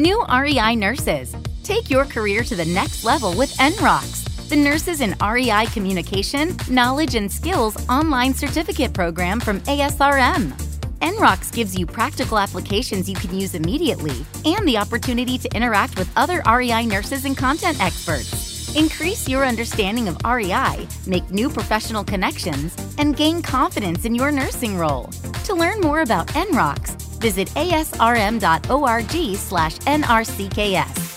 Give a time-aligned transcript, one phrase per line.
[0.00, 1.36] New REI nurses.
[1.62, 7.16] Take your career to the next level with NROX, the Nurses in REI Communication, Knowledge
[7.16, 10.52] and Skills online certificate program from ASRM.
[11.00, 16.10] NROX gives you practical applications you can use immediately and the opportunity to interact with
[16.16, 18.74] other REI nurses and content experts.
[18.74, 24.78] Increase your understanding of REI, make new professional connections, and gain confidence in your nursing
[24.78, 25.10] role.
[25.44, 31.10] To learn more about NROX, visit asrm.org slash nrcks.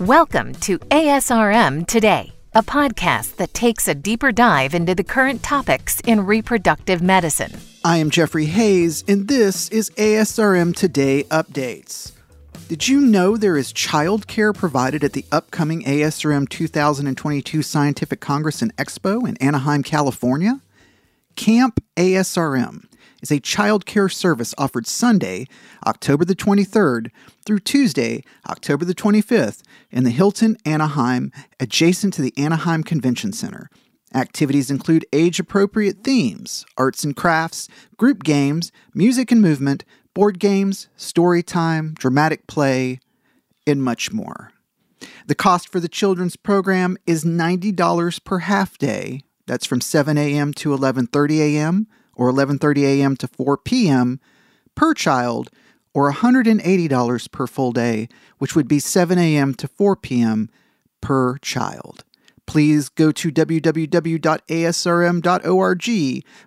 [0.00, 6.00] Welcome to ASRM Today, a podcast that takes a deeper dive into the current topics
[6.00, 7.52] in reproductive medicine.
[7.84, 12.12] I am Jeffrey Hayes, and this is ASRM Today Updates.
[12.70, 18.76] Did you know there is childcare provided at the upcoming ASRM 2022 Scientific Congress and
[18.76, 20.60] Expo in Anaheim, California?
[21.34, 22.84] Camp ASRM
[23.22, 25.48] is a child care service offered Sunday,
[25.84, 27.10] October the 23rd
[27.44, 33.68] through Tuesday, October the 25th in the Hilton Anaheim adjacent to the Anaheim Convention Center.
[34.14, 39.84] Activities include age appropriate themes, arts and crafts, group games, music and movement,
[40.14, 43.00] board games, story time, dramatic play,
[43.66, 44.52] and much more.
[45.26, 49.22] The cost for the children's program is $90 per half day.
[49.46, 50.52] That's from 7 a.m.
[50.54, 51.86] to 11:30 a.m
[52.20, 53.16] or 11:30 a.m.
[53.16, 54.20] to 4 p.m.
[54.74, 55.48] per child
[55.94, 58.08] or $180 per full day,
[58.38, 59.54] which would be 7 a.m.
[59.54, 60.50] to 4 p.m.
[61.00, 62.04] per child.
[62.46, 64.24] Please go to www.asrm.org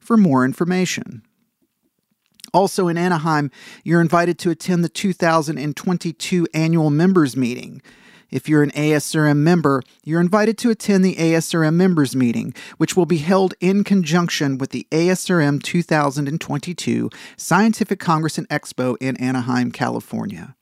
[0.00, 1.22] for more information.
[2.54, 3.50] Also in Anaheim,
[3.82, 7.80] you're invited to attend the 2022 annual members meeting.
[8.30, 13.04] If you're an ASRM member, you're invited to attend the ASRM members meeting, which will
[13.04, 20.54] be held in conjunction with the ASRM 2022 Scientific Congress and Expo in Anaheim, California.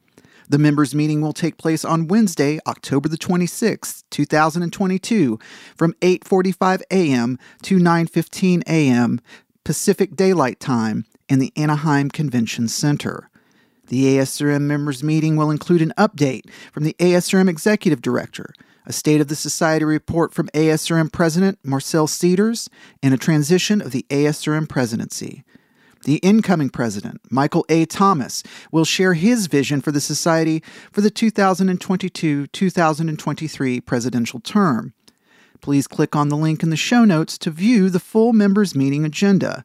[0.49, 5.39] The members meeting will take place on Wednesday, October the 26th, 2022,
[5.77, 7.39] from 8:45 a.m.
[7.63, 9.21] to 9:15 a.m.
[9.63, 13.31] Pacific Daylight Time in the Anaheim Convention Center.
[13.87, 18.53] The ASRM members meeting will include an update from the ASRM executive director,
[18.85, 22.69] a State of the Society report from ASRM President Marcelle Cedars,
[23.03, 25.45] and a transition of the ASRM presidency.
[26.05, 27.85] The incoming president, Michael A.
[27.85, 28.43] Thomas,
[28.73, 34.95] will share his vision for the Society for the 2022 2023 presidential term.
[35.61, 39.05] Please click on the link in the show notes to view the full members' meeting
[39.05, 39.63] agenda.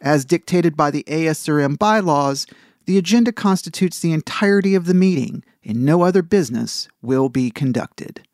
[0.00, 2.46] As dictated by the ASRM bylaws,
[2.86, 8.26] the agenda constitutes the entirety of the meeting, and no other business will be conducted.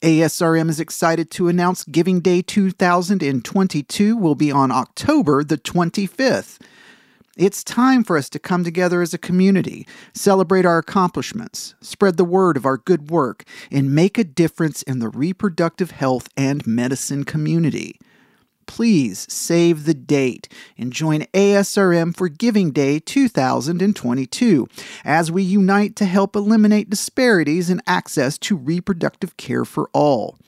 [0.00, 6.60] ASRM is excited to announce Giving Day 2022 will be on October the 25th.
[7.36, 12.24] It's time for us to come together as a community, celebrate our accomplishments, spread the
[12.24, 17.24] word of our good work, and make a difference in the reproductive health and medicine
[17.24, 17.98] community
[18.66, 24.68] please save the date and join ASRM for Giving Day 2022
[25.04, 30.38] as we unite to help eliminate disparities in access to reproductive care for all.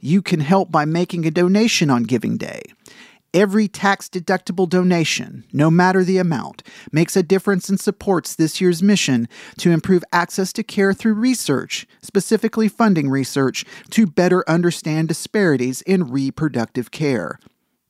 [0.00, 2.62] You can help by making a donation on Giving Day.
[3.34, 6.62] Every tax deductible donation, no matter the amount,
[6.92, 11.86] makes a difference and supports this year's mission to improve access to care through research,
[12.02, 17.38] specifically funding research to better understand disparities in reproductive care.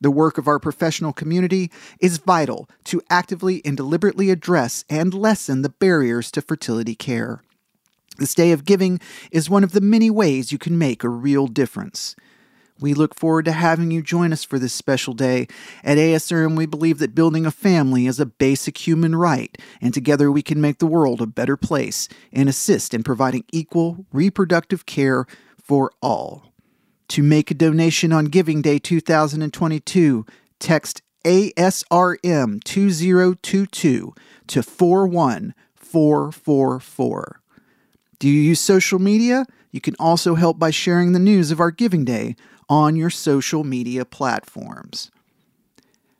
[0.02, 1.70] The work of our professional community
[2.00, 7.40] is vital to actively and deliberately address and lessen the barriers to fertility care.
[8.18, 8.98] This day of giving
[9.30, 12.16] is one of the many ways you can make a real difference.
[12.80, 15.46] We look forward to having you join us for this special day.
[15.84, 20.32] At ASRM, we believe that building a family is a basic human right, and together
[20.32, 25.26] we can make the world a better place and assist in providing equal reproductive care
[25.62, 26.51] for all.
[27.12, 30.24] To make a donation on Giving Day 2022,
[30.58, 34.14] text ASRM 2022
[34.46, 37.40] to 41444.
[38.18, 39.44] Do you use social media?
[39.70, 42.34] You can also help by sharing the news of our Giving Day
[42.70, 45.10] on your social media platforms.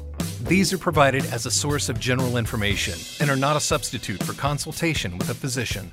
[0.42, 4.34] These are provided as a source of general information and are not a substitute for
[4.34, 5.90] consultation with a physician.